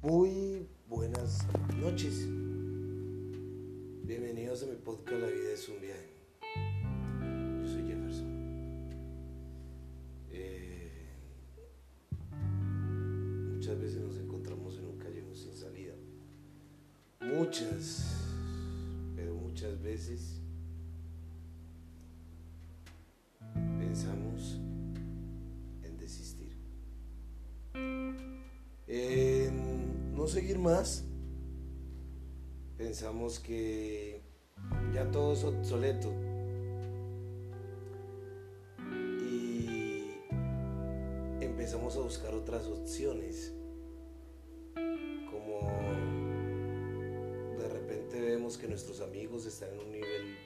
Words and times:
Muy 0.00 0.64
buenas 0.88 1.44
noches. 1.80 2.24
Bienvenidos 4.04 4.62
a 4.62 4.66
mi 4.66 4.76
podcast 4.76 5.20
La 5.20 5.26
vida 5.26 5.50
es 5.52 5.68
un 5.68 5.80
viaje. 5.80 6.14
Yo 7.60 7.68
soy 7.68 7.82
Jefferson. 7.82 8.88
Eh, 10.30 11.08
muchas 13.56 13.80
veces 13.80 14.00
nos 14.00 14.18
encontramos 14.18 14.78
en 14.78 14.84
un 14.84 14.98
callejón 14.98 15.34
sin 15.34 15.56
salida. 15.56 15.94
Muchas, 17.20 18.24
pero 19.16 19.34
muchas 19.34 19.82
veces 19.82 20.40
pensamos 23.80 24.60
Seguir 30.28 30.58
más. 30.58 31.04
Pensamos 32.76 33.40
que 33.40 34.20
ya 34.92 35.10
todo 35.10 35.32
es 35.32 35.42
obsoleto. 35.42 36.12
Y 39.22 40.04
empezamos 41.40 41.96
a 41.96 42.00
buscar 42.00 42.34
otras 42.34 42.66
opciones. 42.66 43.54
Como 45.30 45.70
de 47.58 47.68
repente 47.68 48.20
vemos 48.20 48.58
que 48.58 48.68
nuestros 48.68 49.00
amigos 49.00 49.46
están 49.46 49.70
en 49.72 49.78
un 49.78 49.90
nivel 49.90 50.36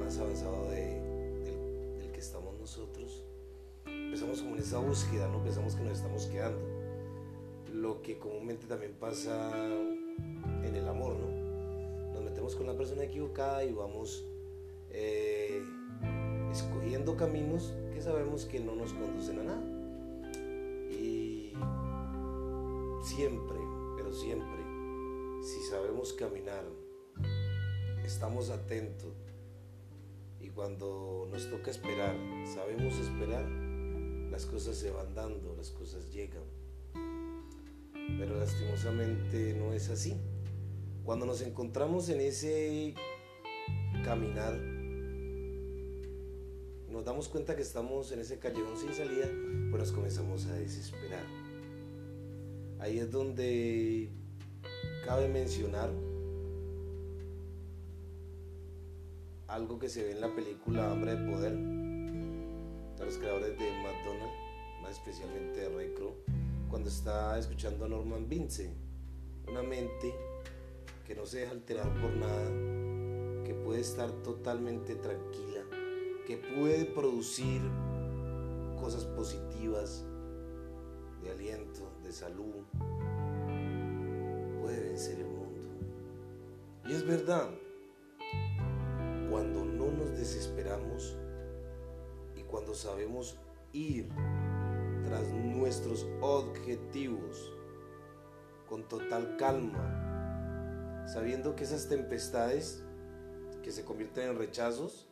más 0.00 0.18
avanzado 0.18 0.68
de, 0.68 1.00
del, 1.44 1.98
del, 1.98 2.10
que 2.10 2.18
estamos 2.18 2.58
nosotros. 2.58 3.22
Empezamos 3.86 4.42
como 4.42 4.56
en 4.56 4.62
esa 4.62 4.78
búsqueda, 4.78 5.28
¿no? 5.28 5.40
Pensamos 5.44 5.76
que 5.76 5.84
nos 5.84 5.98
estamos 5.98 6.26
quedando. 6.26 6.79
Lo 7.72 8.02
que 8.02 8.18
comúnmente 8.18 8.66
también 8.66 8.94
pasa 8.94 9.50
en 10.62 10.76
el 10.76 10.88
amor, 10.88 11.16
¿no? 11.16 11.40
con 12.54 12.66
la 12.66 12.76
persona 12.76 13.04
equivocada 13.04 13.64
y 13.64 13.72
vamos 13.72 14.24
eh, 14.90 15.62
escogiendo 16.50 17.16
caminos 17.16 17.74
que 17.92 18.00
sabemos 18.00 18.46
que 18.46 18.60
no 18.60 18.74
nos 18.74 18.92
conducen 18.92 19.40
a 19.40 19.42
nada. 19.44 19.62
Y 20.90 21.52
siempre, 23.02 23.58
pero 23.96 24.12
siempre, 24.12 24.64
si 25.42 25.60
sabemos 25.70 26.12
caminar, 26.12 26.64
estamos 28.04 28.50
atentos 28.50 29.14
y 30.40 30.48
cuando 30.48 31.28
nos 31.30 31.48
toca 31.50 31.70
esperar, 31.70 32.16
sabemos 32.54 32.94
esperar, 32.98 33.48
las 34.30 34.46
cosas 34.46 34.76
se 34.76 34.90
van 34.90 35.14
dando, 35.14 35.54
las 35.56 35.70
cosas 35.70 36.10
llegan. 36.12 36.44
Pero 38.18 38.38
lastimosamente 38.38 39.54
no 39.54 39.72
es 39.72 39.88
así. 39.90 40.16
Cuando 41.04 41.26
nos 41.26 41.40
encontramos 41.42 42.08
en 42.08 42.20
ese 42.20 42.94
caminar, 44.04 44.58
nos 46.88 47.04
damos 47.04 47.28
cuenta 47.28 47.56
que 47.56 47.62
estamos 47.62 48.12
en 48.12 48.20
ese 48.20 48.38
callejón 48.38 48.76
sin 48.76 48.92
salida, 48.92 49.28
pues 49.70 49.82
nos 49.82 49.92
comenzamos 49.92 50.46
a 50.46 50.54
desesperar. 50.54 51.24
Ahí 52.78 52.98
es 52.98 53.10
donde 53.10 54.10
cabe 55.04 55.28
mencionar 55.28 55.90
algo 59.48 59.78
que 59.78 59.88
se 59.88 60.04
ve 60.04 60.12
en 60.12 60.20
la 60.20 60.34
película 60.34 60.90
Hambre 60.90 61.16
de 61.16 61.30
Poder, 61.30 61.52
de 61.52 63.04
los 63.04 63.18
creadores 63.18 63.58
de 63.58 63.70
McDonald's, 63.82 64.34
más 64.82 64.92
especialmente 64.92 65.60
de 65.60 65.68
Ray 65.68 65.92
Kroc, 65.94 66.14
cuando 66.70 66.88
está 66.88 67.36
escuchando 67.36 67.84
a 67.84 67.88
Norman 67.88 68.28
Vince, 68.28 68.70
una 69.48 69.62
mente 69.62 70.14
que 71.04 71.16
no 71.16 71.26
se 71.26 71.40
deja 71.40 71.50
alterar 71.50 71.92
por 72.00 72.14
nada, 72.14 73.44
que 73.44 73.54
puede 73.64 73.80
estar 73.80 74.08
totalmente 74.22 74.94
tranquila, 74.94 75.64
que 76.28 76.36
puede 76.36 76.84
producir 76.84 77.60
cosas 78.80 79.04
positivas 79.04 80.04
de 81.24 81.30
aliento, 81.32 81.92
de 82.04 82.12
salud, 82.12 82.64
puede 84.60 84.80
vencer 84.80 85.18
el 85.18 85.26
mundo. 85.26 85.60
Y 86.88 86.92
es 86.92 87.04
verdad, 87.04 87.50
cuando 89.28 89.64
no 89.64 89.90
nos 89.90 90.12
desesperamos 90.12 91.16
y 92.36 92.42
cuando 92.42 92.74
sabemos 92.74 93.36
ir 93.72 94.08
nuestros 95.32 96.06
objetivos 96.20 97.52
con 98.68 98.86
total 98.88 99.36
calma, 99.36 101.04
sabiendo 101.06 101.56
que 101.56 101.64
esas 101.64 101.88
tempestades 101.88 102.84
que 103.62 103.72
se 103.72 103.84
convierten 103.84 104.28
en 104.28 104.38
rechazos, 104.38 105.08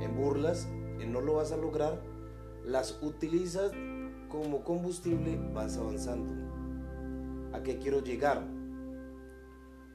en 0.00 0.16
burlas, 0.16 0.66
en 0.98 1.12
no 1.12 1.20
lo 1.20 1.34
vas 1.34 1.52
a 1.52 1.56
lograr, 1.56 2.02
las 2.64 3.00
utilizas 3.02 3.72
como 4.28 4.64
combustible, 4.64 5.38
vas 5.52 5.76
avanzando. 5.76 6.32
¿A 7.52 7.62
qué 7.62 7.78
quiero 7.78 8.02
llegar? 8.02 8.46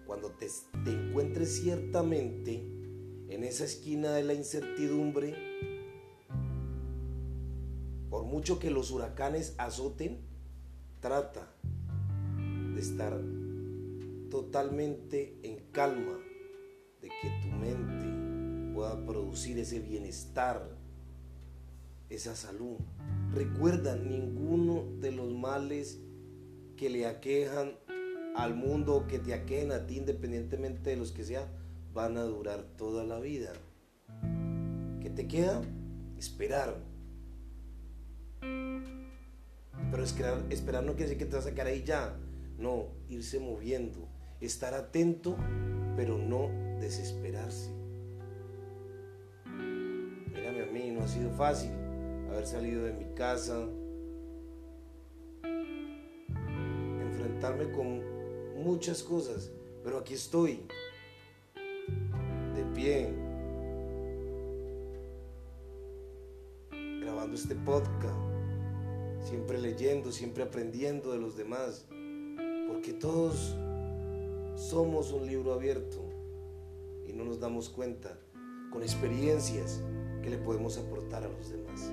Cuando 0.06 0.32
te, 0.32 0.48
encuentres 0.86 1.62
ciertamente 1.62 2.66
en 3.30 3.44
esa 3.44 3.66
esquina 3.66 4.12
de 4.12 4.24
la 4.24 4.34
incertidumbre, 4.34 5.55
mucho 8.26 8.60
que 8.60 8.72
los 8.72 8.92
huracanes 8.92 9.56
azoten, 9.58 10.20
trata 11.00 11.48
de 12.74 12.82
estar 12.82 13.20
totalmente 14.30 15.38
en 15.44 15.60
calma, 15.72 16.20
de 17.02 17.10
que 17.10 17.30
tu 17.42 17.48
mente 17.56 18.74
pueda 18.74 19.06
producir 19.06 19.58
ese 19.60 19.80
bienestar, 19.80 20.70
esa 22.10 22.36
salud. 22.36 22.78
Recuerda, 23.34 23.96
ninguno 23.96 24.84
de 25.00 25.12
los 25.12 25.34
males 25.34 26.00
que 26.76 26.90
le 26.90 27.06
aquejan 27.08 27.74
al 28.36 28.56
mundo 28.56 28.96
o 28.96 29.08
que 29.08 29.20
te 29.20 29.34
aquejen 29.34 29.72
a 29.72 29.88
ti, 29.88 29.98
independientemente 29.98 30.90
de 30.90 30.98
los 30.98 31.12
que 31.12 31.24
sean, 31.24 31.46
van 31.94 32.18
a 32.18 32.24
durar 32.24 32.64
toda 32.78 33.06
la 33.06 33.20
vida. 33.20 33.54
¿Qué 35.02 35.10
te 35.10 35.28
queda? 35.28 35.62
Esperar. 36.18 36.95
Pero 39.92 40.04
esperar, 40.50 40.84
no 40.84 40.94
quiere 40.94 41.10
decir 41.10 41.18
que 41.18 41.26
te 41.26 41.36
vas 41.36 41.48
a 41.48 41.54
quedar 41.54 41.68
ahí 41.68 41.84
ya. 41.84 42.16
No, 42.58 42.88
irse 43.10 43.40
moviendo 43.40 44.08
estar 44.42 44.74
atento, 44.74 45.36
pero 45.96 46.18
no 46.18 46.50
desesperarse. 46.80 47.72
Mírame 49.46 50.64
a 50.64 50.72
mí, 50.72 50.92
no 50.92 51.02
ha 51.04 51.08
sido 51.08 51.32
fácil 51.32 51.72
haber 52.30 52.46
salido 52.46 52.84
de 52.84 52.94
mi 52.94 53.06
casa, 53.16 53.68
enfrentarme 57.02 57.72
con 57.72 58.02
muchas 58.62 59.04
cosas, 59.04 59.52
pero 59.84 60.00
aquí 60.00 60.14
estoy, 60.16 60.68
de 62.56 62.64
pie, 62.74 63.14
grabando 67.02 67.36
este 67.36 67.56
podcast, 67.56 68.25
siempre 69.26 69.58
leyendo, 69.58 70.12
siempre 70.12 70.44
aprendiendo 70.44 71.12
de 71.12 71.18
los 71.18 71.36
demás, 71.36 71.86
porque 72.68 72.94
todos 72.94 73.56
somos 74.56 75.12
un 75.12 75.26
libro 75.26 75.54
abierto 75.54 75.98
y 77.08 77.14
no 77.14 77.26
nos 77.26 77.40
damos 77.40 77.70
cuenta 77.70 78.18
con 78.72 78.84
experiencias 78.84 79.82
que 80.22 80.30
le 80.30 80.38
podemos 80.38 80.78
aportar 80.78 81.24
a 81.24 81.28
los 81.28 81.50
demás. 81.50 81.92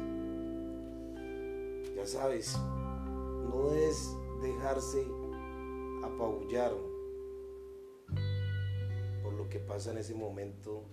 Ya 1.96 2.06
sabes, 2.06 2.56
no 3.50 3.72
es 3.72 4.14
dejarse 4.42 5.06
apabullar 6.04 6.72
por 9.22 9.32
lo 9.32 9.48
que 9.48 9.58
pasa 9.58 9.92
en 9.92 9.98
ese 9.98 10.14
momento 10.14 10.84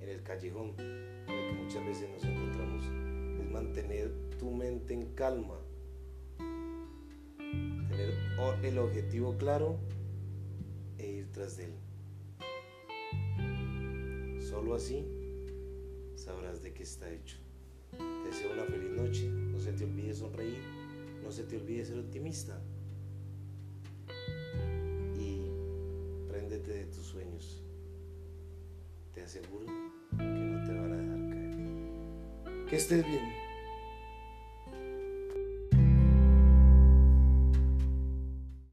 en 0.00 0.08
el 0.08 0.22
callejón 0.22 0.74
en 0.78 1.30
el 1.30 1.48
que 1.48 1.62
muchas 1.62 1.84
veces 1.84 2.08
nos 2.10 2.24
encontramos. 2.24 2.84
Es 3.40 3.50
mantener 3.50 4.12
tu 4.38 4.50
mente 4.50 4.94
en 4.94 5.14
calma, 5.14 5.58
tener 7.96 8.14
el 8.62 8.78
objetivo 8.78 9.36
claro 9.36 9.76
e 10.98 11.06
ir 11.06 11.30
tras 11.32 11.56
de 11.56 11.66
él. 11.66 11.74
Solo 14.42 14.74
así 14.74 15.06
sabrás 16.16 16.62
de 16.62 16.72
qué 16.72 16.82
está 16.82 17.10
hecho. 17.10 17.36
Te 17.92 18.28
deseo 18.28 18.52
una 18.52 18.64
feliz 18.64 18.90
noche. 18.90 19.26
No 19.28 19.58
se 19.60 19.72
te 19.72 19.84
olvide 19.84 20.14
sonreír. 20.14 20.58
No 21.22 21.30
se 21.30 21.44
te 21.44 21.56
olvide 21.56 21.84
ser 21.84 21.98
optimista. 21.98 22.60
Y 25.18 25.42
préndete 26.28 26.72
de 26.72 26.86
tus 26.86 27.04
sueños. 27.04 27.62
Te 29.12 29.22
aseguro 29.22 29.66
que 30.16 30.24
no 30.24 30.64
te 30.64 30.72
van 30.74 30.92
a 30.92 30.96
dejar 30.96 31.30
caer. 31.30 32.66
Que 32.66 32.76
estés 32.76 33.06
bien. 33.06 33.43